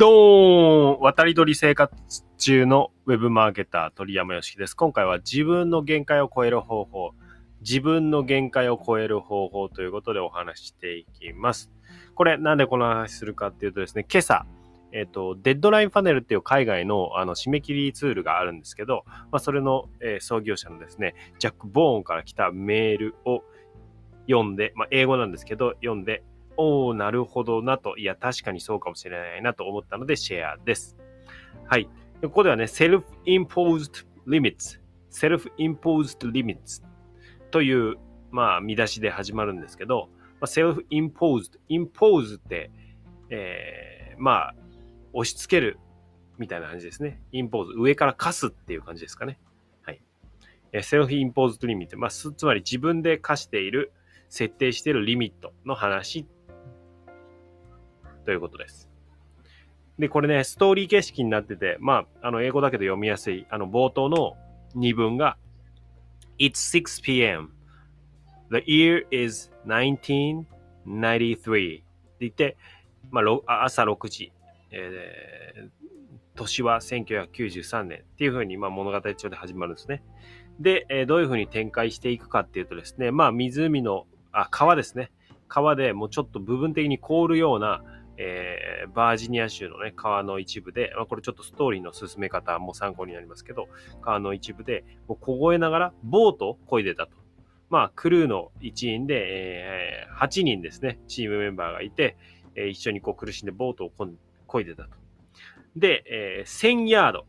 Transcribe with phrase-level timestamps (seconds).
[0.00, 1.94] ドーン渡り鳥生活
[2.38, 4.74] 中のウェブマーケター鳥山よしきです。
[4.74, 7.10] 今回は自分の限界を超える方法、
[7.60, 11.70] 自分の限界を超える方法ということでお話していきます。
[12.14, 14.46] これなんでこの話するかっていうとですね、今朝、
[14.92, 23.42] えっ、ー、と、デッドラインパネルっていう海外のあの締め切りツールがあるんですけど、まあ、それの、えー、創業者のですね、ジャック・ボーンから来たメールを
[24.26, 26.22] 読んで、まあ、英語なんですけど、読んで、
[26.62, 30.94] おおなるほどなと、いや、確かにそうかもしれないなと思ったので、シェアです。
[31.66, 31.88] はい。
[32.20, 34.78] ここではね、self-imposed limits、
[35.10, 36.82] self-imposed limits
[37.50, 37.96] という、
[38.30, 42.70] まあ、見出しで始まるんですけど、まあ、self-imposed、impose って、
[43.30, 44.54] えー、まあ、
[45.14, 45.78] 押し付ける
[46.36, 47.22] みたいな感じですね。
[47.32, 49.38] impose、上から課すっていう感じですかね。
[49.80, 50.02] はい。
[50.74, 53.92] self-imposed limit、まあ、つまり自分で課している、
[54.28, 56.26] 設定しているリミットの話
[58.30, 58.88] ということです。
[59.98, 64.36] で、これね、ストーリー形式になってて、まあ、あの、英語だけど読みやすい、あの、冒頭の
[64.76, 65.36] 2文が、
[66.38, 67.48] It's 6 p.m.
[68.52, 70.44] The year is 1993.
[71.80, 71.84] って
[72.20, 72.56] 言って、
[73.10, 74.32] まあ、朝6時、
[74.70, 75.68] えー、
[76.36, 80.04] 年は1993年っていうふうに、まあ、物語帳で始まるんですね。
[80.60, 85.10] で、えー、どういうふうに展開していくかっていうとですね、まあ、湖の、あ、川ですね。
[85.50, 87.82] 川でもうちょっと部分的に凍るような、
[88.22, 93.66] えー、バージニア州のね、川の一部で、まあ、これちょっとストーリーの進め方も参考になりますけど、
[94.02, 97.12] 川の一部で、もう凍えながらボートを漕いでたと。
[97.70, 102.18] まあ、クルーの一員で、えー、8人ですね、チームメンバーがいて、
[102.56, 103.92] えー、一緒にこう苦しんでボートを
[104.46, 104.90] 漕いでたと。
[105.76, 107.26] で、えー、1000ヤード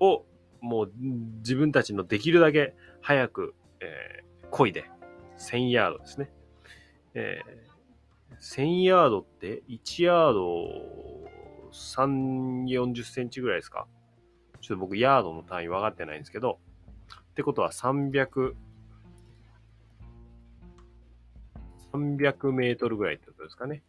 [0.00, 0.26] を
[0.60, 0.92] もう
[1.38, 4.90] 自分たちのできるだけ早く、えー、漕いで、
[5.38, 6.30] 1000ヤードですね。
[7.14, 7.73] えー
[8.40, 10.66] 1000ヤードって1ヤード
[11.72, 13.86] 3、40センチぐらいですか？
[14.60, 16.58] ちょっと僕ヤードの単位分かってないんですけど、
[17.30, 18.54] ってことは300、
[21.92, 23.82] 300メートルぐらいってことですかね。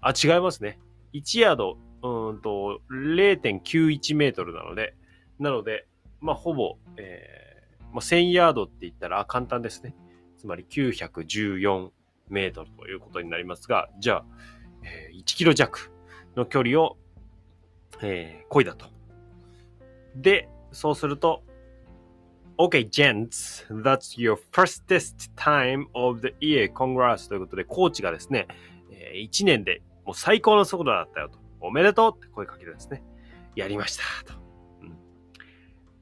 [0.00, 0.78] あ、違いますね。
[1.14, 4.94] 1ヤード、うんと、0.91メートルなので、
[5.38, 5.86] なので、
[6.20, 9.94] まあ、ほぼ、えー、まあ、1000ヤードって言ったら簡単ですね。
[10.36, 11.90] つまり914
[12.30, 14.24] メートルということになりますが、じゃあ、
[14.82, 15.90] えー、1キロ弱
[16.36, 16.96] の距離を、
[18.02, 18.86] えー、漕いだと。
[20.16, 21.42] で、そうすると、
[22.60, 26.72] Okay, gents, that's your fastest time of the year.
[26.72, 27.28] Congrats!
[27.28, 28.48] ということで、コーチがですね、
[28.90, 31.38] えー、1年でもう最高の速度だったよと。
[31.60, 33.04] おめでとうって声かけるんですね。
[33.54, 34.40] やりましたと。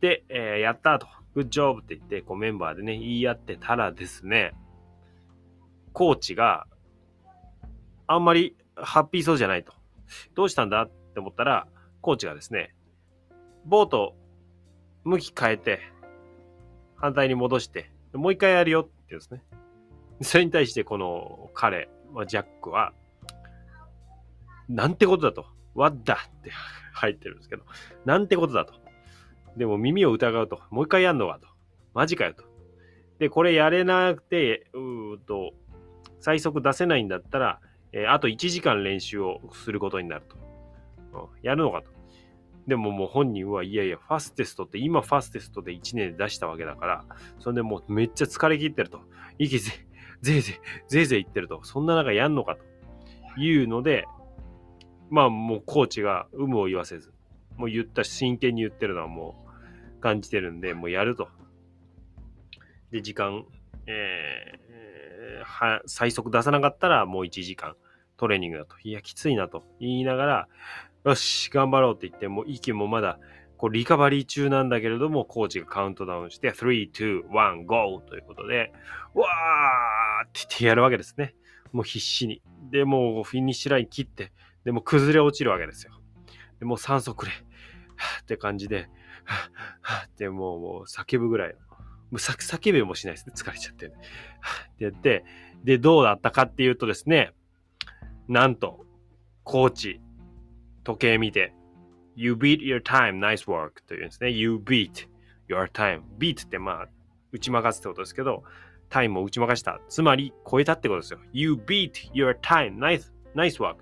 [0.00, 1.06] で、えー、やったと。
[1.34, 4.54] Good job って言って、こうメンバーでね、言い合ってたらですね、
[5.96, 6.66] コーチが
[8.06, 9.72] あんまりハッピーそうじゃないと。
[10.34, 11.66] どうしたんだって思ったら、
[12.02, 12.74] コーチがですね、
[13.64, 14.14] ボート
[15.04, 15.80] 向き変えて、
[16.96, 19.42] 反対に戻して、もう一回やるよって言うんですね。
[20.20, 21.88] それに対してこの彼、
[22.26, 22.92] ジャックは、
[24.68, 25.46] なんてことだと。
[25.74, 26.50] What だって
[26.92, 27.62] 入ってるんですけど、
[28.04, 28.74] なんてことだと。
[29.56, 30.60] でも耳を疑うと。
[30.68, 31.48] もう一回やんのかと。
[31.94, 32.44] マジかよと。
[33.18, 35.54] で、これやれなくて、うーと、
[36.20, 37.60] 最速出せないんだったら、
[37.92, 40.36] えー、あと1時間練習をすることになると。
[41.18, 41.90] うん、やるのかと。
[42.66, 47.04] でももう本人は、いやいや、ファステストって今ファステストで1年で出したわけだから、
[47.38, 49.00] それでもうめっちゃ疲れ切ってると。
[49.38, 49.72] 息ぜ、
[50.20, 51.62] ぜいぜい、ぜいぜい言ってると。
[51.62, 52.56] そんな中やんのか
[53.34, 54.06] というので、
[55.10, 57.14] まあもうコーチが有無を言わせず、
[57.56, 59.46] もう言ったし真剣に言ってるのはも
[59.96, 61.28] う感じてるんで、もうやると。
[62.90, 63.46] で、時間、
[63.86, 64.66] えー
[65.44, 67.74] は最速出さなかったらもう1時間
[68.16, 68.76] トレーニングだと。
[68.82, 70.48] いや、きついなと言いながら、
[71.04, 73.18] よし、頑張ろうって言って、もう息もまだ
[73.56, 78.02] こうリカバリー中なんだけれども、コーチがカウントダウンして、3、2、1、GO!
[78.06, 78.72] ということで、
[79.14, 81.34] わーって言ってやるわけですね。
[81.72, 82.42] もう必死に。
[82.70, 84.32] で、もうフィニッシュライン切って、
[84.64, 85.92] でも崩れ落ちるわけですよ。
[86.58, 87.32] でもう酸素くれ。
[87.32, 88.88] って感じで
[89.24, 91.65] は、ってもうもう叫ぶぐらいの
[92.10, 93.34] もう叫べもしないですね。
[93.36, 93.86] 疲れちゃって。
[93.88, 93.90] っ
[94.78, 95.24] てやって、
[95.64, 97.32] で、どうだったかっていうとですね、
[98.28, 98.84] なんと、
[99.44, 100.00] コーチ、
[100.84, 101.52] 時計見て、
[102.14, 104.30] You beat your time, nice work というんですね。
[104.30, 105.08] You beat
[105.48, 106.02] your time.
[106.18, 106.88] beat ってまあ、
[107.32, 108.44] 打ち負かすってことですけど、
[108.88, 109.80] タイムを打ち負かした。
[109.88, 111.20] つまり、超えたってことですよ。
[111.32, 113.76] You beat your time, nice, nice work.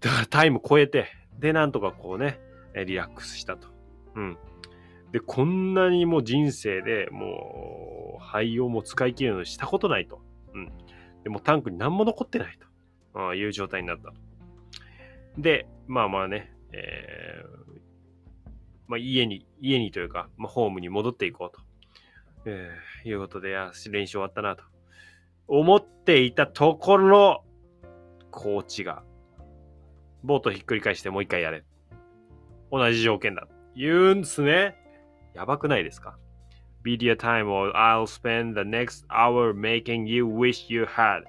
[0.00, 1.06] だからタイム超えて、
[1.38, 2.40] で、なんとかこうね、
[2.74, 3.68] リラックスしたと。
[4.14, 4.38] うん。
[5.16, 10.20] で、こんなにもう人生でもう肺をも使い切るのにしたことないと。
[10.52, 10.70] うん。
[11.24, 12.58] でもタンクに何も残ってない
[13.14, 14.12] という状態になった。
[15.38, 17.80] で、まあまあね、えー、
[18.88, 21.62] まあ家に、家にというか、まあ、ホームに戻っていこうと、
[22.44, 23.56] えー、いうことで、
[23.90, 24.64] 練習終わったなと
[25.48, 27.42] 思っていたところ、
[28.30, 29.02] コーチが、
[30.24, 31.64] ボートひっくり返してもう一回やれ。
[32.70, 33.48] 同じ条件だ。
[33.74, 34.76] 言うんすね。
[35.36, 36.18] やばくないですか
[36.82, 41.24] ?Video time or I'll spend the next hour making you wish you had.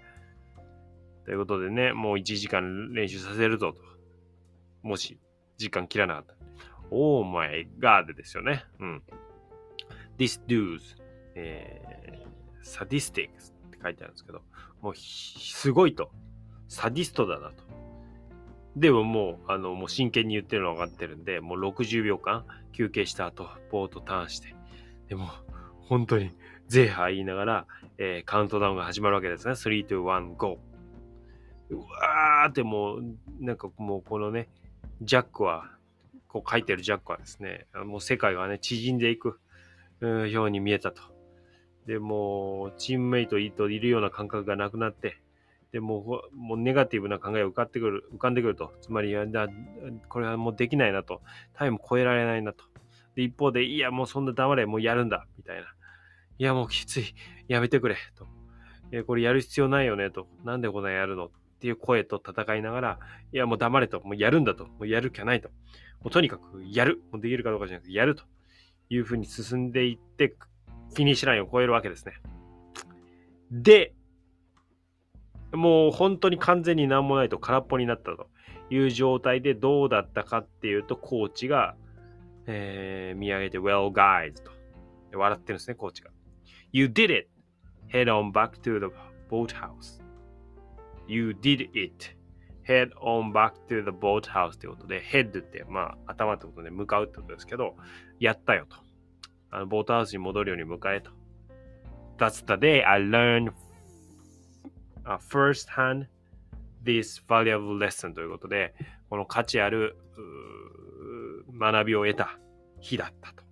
[1.25, 3.81] ということでね、もう1時間練習させるぞと。
[4.81, 5.19] もし、
[5.57, 6.35] 時間切らなかった。
[6.89, 8.63] Oh my god ですよね。
[8.79, 9.03] うん。
[10.17, 10.79] This dude's、
[11.35, 14.41] えー、statistics って書いてあるんですけど、
[14.81, 16.11] もうすごいと。
[16.69, 17.63] サディストだなと。
[18.77, 24.53] でももう、あの、もう真剣に言ってるの分かってるんで、もう60秒間休憩した後、ボートターンして、
[25.09, 25.29] でも、
[25.81, 26.29] 本当に、
[26.67, 27.65] ゼーハー言いながら、
[27.97, 29.53] えー、カウントダウンが始まるわけですね。
[29.53, 30.59] 3、2、1、GO。
[31.69, 33.03] うわーってもう、
[33.39, 34.47] なんかもうこのね、
[35.01, 35.71] ジャックは、
[36.27, 39.39] こう書いてるジャックはですね、もう世界がね、縮んでいく
[40.01, 41.01] ように見えたと。
[41.87, 45.17] で、もう、チームメイトといるような感覚がなくなって、
[45.77, 48.73] でもう、もうネガティブな考えが浮かってくる、浮かんでくると。
[48.81, 49.47] つまり、だ
[50.09, 51.21] これはもうできないなと。
[51.53, 52.63] タイム超えられないなと。
[53.13, 55.67] で、一方で、いや、もうそんな黙れ、もうやるんだ、みたいな。
[56.39, 57.13] いや、もうきつい。
[57.47, 58.25] やめてくれ、と。
[58.91, 60.27] えこれやる必要ないよね、と。
[60.43, 61.25] なんでこんなやるの？
[61.25, 61.29] っ
[61.59, 62.99] ていう声と戦いながら、
[63.31, 64.01] いや、もう黙れと。
[64.01, 64.65] もうやるんだと。
[64.65, 65.49] もうやる気はないと。
[65.49, 67.03] もうとにかくやる。
[67.11, 68.23] もうできるかどうかじゃなくて、やると
[68.89, 70.35] いうふうに進んでいって、
[70.95, 72.13] フィニッシュラインを超えるわけですね。
[73.51, 73.93] で、
[75.53, 78.27] もう本当に完全に何もないと空っぽになったと
[78.69, 81.75] いう状態でどうだったかっていうと、コーチが、
[82.45, 84.51] えー、見上げて、Well, guys と
[85.17, 86.11] 笑ってるんですね、コーチが。
[86.71, 87.29] You did it!
[87.93, 88.93] Head on back to the
[89.29, 90.01] boathouse.
[91.07, 92.17] You did it!
[92.67, 97.75] Head on back to the boathouse ということで、head ってまあ頭ってことで向かうってことですけど、
[98.19, 98.75] やったよと。
[99.49, 101.11] あのボートハウスに戻るように迎えと。
[102.17, 103.53] That's the day I learned
[105.06, 106.06] uh, first hand
[106.84, 108.74] this valuable lesson ということで、
[109.10, 109.96] この価値ある
[111.58, 112.38] 学びを得た
[112.80, 113.42] 日だったと。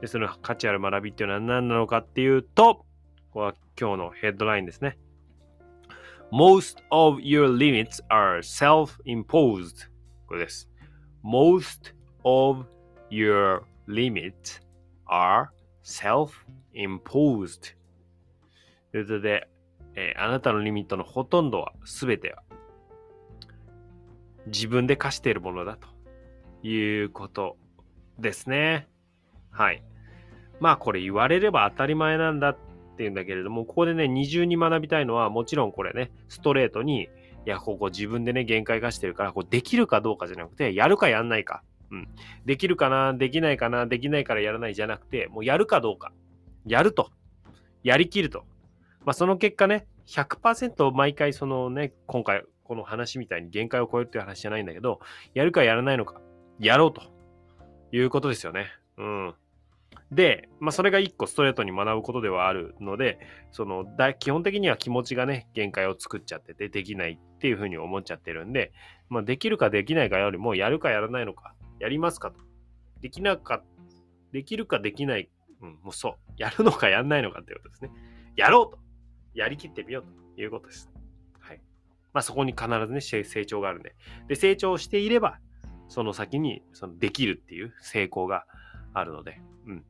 [0.00, 2.84] で、その価値ある学びっていうのは何なのかっていうと、
[3.32, 4.98] これは今日のヘッドラインですね。
[6.32, 9.88] Most of your limits are self-imposed.
[10.26, 10.68] これです。
[11.22, 11.94] Most
[12.24, 12.66] of
[13.10, 14.62] your limits
[15.06, 15.48] are
[15.84, 17.74] self-imposed.
[18.90, 19.48] ということで、
[19.97, 22.43] えー、あなたのリミットのほとんどは、すべては、
[24.45, 25.87] 自分で課しているものだと
[26.65, 27.57] いうこと
[28.19, 28.87] ですね。
[29.49, 29.83] はい。
[30.59, 32.57] まあこれ言われれば当たり前なんだっ
[32.95, 37.09] ていうんだけれども、ここでね、二重に学びたいのは、もちろんこれね、ストレートに、
[37.47, 41.63] いや、ここ自分でね、限界化してるから、こうできるかどうかじゃなくて、やるかやんないか。
[41.89, 42.07] うん。
[42.45, 46.11] できるかな、できないかな、できないからやらないじゃなくて、もうやるかどうか。
[46.67, 47.09] やると。
[47.83, 48.45] やりきると。
[49.07, 54.99] まあ、その結果ね、100%毎回そのね、今回この話みたいに限界を超えるっていう話じゃないんだけど、
[55.33, 56.19] やるかやらないのか、
[56.59, 57.03] やろうと
[57.93, 58.67] いうことですよね。
[58.97, 59.33] うん。
[60.11, 63.17] で、まあ、それが一個ストレートに学ぶことではあるので、
[63.53, 68.73] そのだ基本的には気持ちがね、限界を作っちゃってて、できないっていうふうに思っちゃってるんで、
[69.07, 72.41] まあ、できるかできないかよりも、やるかやらないのか、やりますかと。
[72.99, 73.63] できなか、
[74.33, 75.29] できるかできない、
[75.61, 77.91] うん、もうそう、やるのかやんないのかっていうことですね。
[78.35, 78.86] やろうと。
[79.37, 80.89] やりきってみようということです。
[81.39, 81.61] はい。
[82.11, 83.95] まあそこに必ずね、成長があるんで。
[84.27, 85.39] で、成長していれば、
[85.87, 88.45] その先にそのできるっていう成功が
[88.93, 89.85] あるので、うん。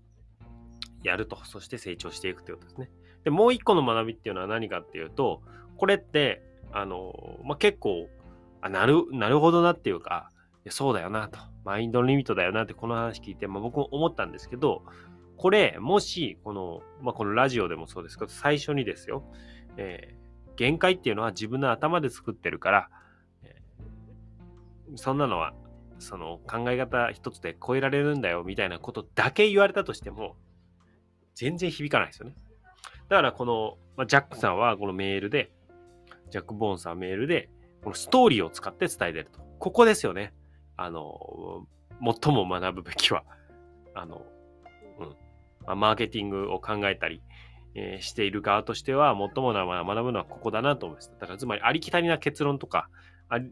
[1.01, 2.91] やると、そして成長していくということですね。
[3.23, 5.41] で、もう一個の学びっていうのは何かっていうと、
[5.77, 8.09] これって、あの、まあ、結構、
[8.61, 10.31] あ、なる、なるほどなっていうか、
[10.69, 11.39] そうだよなと。
[11.63, 14.83] マインドのリミットだよなってこの話聞いて、まあ、僕も思ったんですけど、
[15.37, 19.23] これ、もし、この、まあ、このラジオでもそうですけど、最初にですよ、
[19.77, 22.89] えー、限界っていうのは自分の頭で作ってるから、
[23.43, 25.53] えー、そんなのは、
[25.99, 30.35] その考え方一つで超えられるんだよみたいなことだけ言われたとしても、
[31.35, 32.35] 全然響かないですよね。
[33.09, 35.51] だからこの、まあ、ジャックさんはこのメールで、
[36.31, 37.49] ジャック・ボーンさんメールで、
[37.83, 39.39] このストーリーを使って伝えてると。
[39.59, 40.33] ここですよね。
[40.75, 41.67] あの、
[42.21, 43.23] 最も学ぶべきは。
[43.93, 44.25] あの、
[45.67, 47.21] まあ、マーケティングを考えたり、
[47.75, 51.11] えー、している側としては、最もな学ぶのはここだなと思います。
[51.19, 52.89] だから、つまり、ありきたりな結論とか、
[53.29, 53.51] あり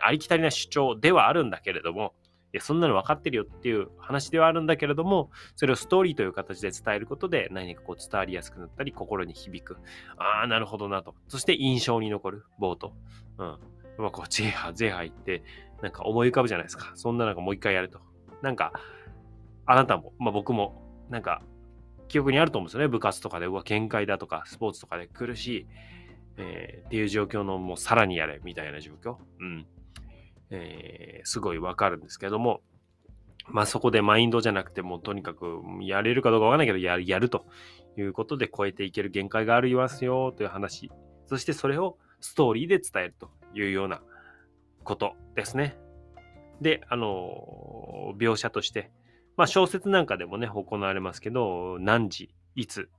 [0.00, 2.14] ありきたりな主張ではあるんだけれども、
[2.52, 9.76] いやそんなの分かってるよっていう話ではあるんだけれども、それをストーリーという形で伝えることで何かこう伝わりやすくなったり、心に響く。
[10.16, 11.14] ああ、なるほどなと。
[11.28, 12.94] そして印象に残る、冒頭。
[13.38, 13.58] うん。
[13.98, 15.42] まあ、こう、ゼーハー、ゼーハー言って、
[15.82, 16.92] なんか思い浮かぶじゃないですか。
[16.94, 18.00] そんななんかもう一回やると。
[18.42, 18.72] なんか、
[19.66, 21.42] あなたも、まあ僕も、なんか、
[22.08, 22.88] 記憶にあると思うんですよね。
[22.88, 25.66] 部活とかで、うわ、限界だとか、スポーツとかで苦しい、
[26.38, 29.16] えー、っていう状況のもうさらにやれ、みたいな状況。
[29.40, 29.66] うん。
[30.50, 32.62] えー、すごいわかるんですけども、
[33.50, 37.46] まあそこでマインドじゃなくてもうとにかくやれるかどうかわかんないけどやるやると
[37.96, 40.90] いうことで超えていける限界がありますよという話。
[41.26, 44.02] そしてそれをストーリーで伝えるというような
[44.84, 45.76] ことですね。
[46.60, 48.90] で、あの、描写として、
[49.38, 52.90] まあ小説なんかでもね、行われますけど、何時、いつ、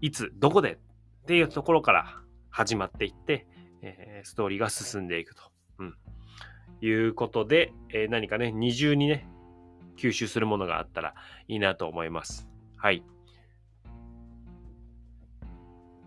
[0.00, 2.16] いつ、どこでっていうところから
[2.50, 3.46] 始まっていって、
[3.82, 5.42] えー、ストーリーが進んでいくと。
[5.78, 5.94] うん。
[6.80, 9.28] いうことで、えー、何かね、二重にね、
[9.96, 11.14] 吸収するものがあったら
[11.46, 12.48] いいなと思います。
[12.76, 13.04] はい。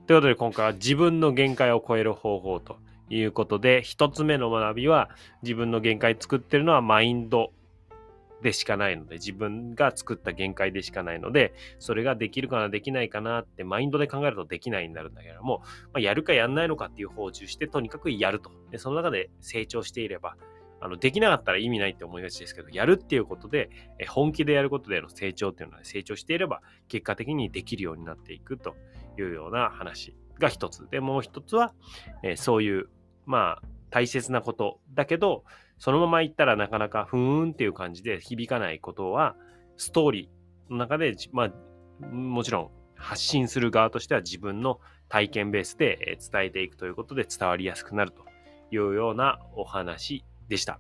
[0.08, 5.10] ということで今回は自分の限界を超える方法ということで、一つ目の学びは
[5.42, 7.54] 自分の限界作ってるのはマインド
[8.42, 15.62] でしかないので、自分が作った限界でしかないので、それができるかな、できないかなってマインドで考えるとできないになるんだけども、
[15.94, 18.52] まあ、やるかやんないのかっていう方を重視して、とにかくやると。
[18.72, 20.38] で、その中で成長していれば、
[20.82, 23.70] あの、できなかったら意味ないって思いがちですけど、やるっていうことで、
[24.00, 28.76] え本気でやることでの成長っていうのは、成長していれば、結果的にできるようになっていくと
[29.18, 30.90] いうような話が一つ。
[30.90, 31.74] で、もう一つは、
[32.24, 32.90] えそういう、
[33.26, 35.44] まあ、大切なことだけど、
[35.80, 39.36] そのまま言ったらなかなかふーんっていう感じで響かないことは、
[39.78, 48.24] ストーリーの中で、まあ、もちろん発信する側としては自分の体験ベースで伝えていくということで伝わりやすくなると
[48.72, 50.80] いうようなお話でした。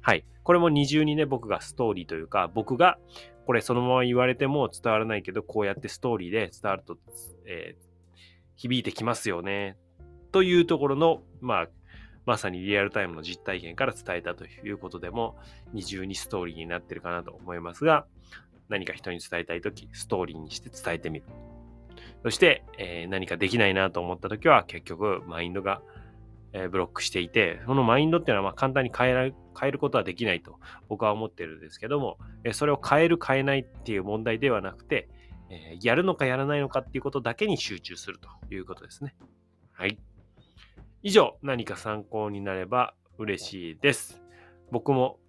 [0.00, 0.24] はい。
[0.42, 2.98] これも二重にね、僕がストーリーというか、僕が
[3.46, 6.96] これそのまま言われても伝わらないけど、こうやってストーリーで伝わると、
[7.46, 7.82] えー、
[8.56, 9.76] 響いてきますよね。
[10.32, 11.68] というところの、まあ、
[12.28, 15.36] まさにリアルタイムの実体験から伝えたということでも、
[15.72, 18.06] 二重にストーリーになってるかなと思いますが、
[18.68, 21.26] 何か人に伝えたいとき、ストーリーにして伝えてみる。
[22.22, 25.80] そして、えー、何かできないなと思ったときは、結局、マインドが
[26.52, 30.58] えー、ブロックしていて、そのマインドっていうのはま簡単に変えられ変えることはできないと
[30.88, 35.08] 僕は思ってるんですけども、えそれを変える変えないっていう問題ではなくて、
[35.50, 39.14] えやるのかやらないのかっていうことだけに集中するということですね。
[39.72, 39.98] はい。
[41.02, 44.20] 以上、何か参考になれば嬉しいです。
[44.72, 45.20] 僕も、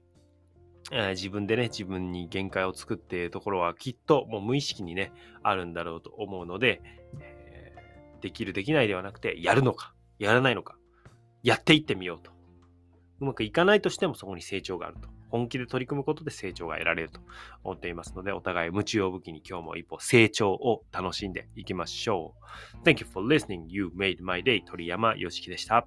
[0.92, 5.12] え自分でね、自分に限界を作っているところはきっともう無意識にね、
[5.44, 6.82] あるんだろうと思うので、
[7.20, 10.76] えー、できるできないではなくて、やるのか、やらないのか、
[11.44, 12.32] やっていってみようと。
[13.20, 15.10] うまくいかないとしてもそこに成長があると。
[15.30, 17.20] 本気で取り組むことで成長が得られると
[17.64, 22.36] 思っていますので、お互い夢中を武器に今日も一歩成長を楽しんでいきましょ
[22.84, 22.84] う。
[22.84, 23.66] Thank you for listening.
[23.68, 24.64] You made my day.
[24.66, 25.86] 鳥山よしきでした。